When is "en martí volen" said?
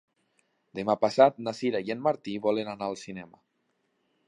1.95-2.73